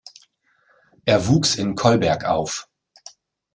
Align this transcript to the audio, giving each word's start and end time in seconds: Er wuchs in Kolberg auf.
Er 1.05 1.27
wuchs 1.27 1.53
in 1.53 1.75
Kolberg 1.75 2.25
auf. 2.25 2.67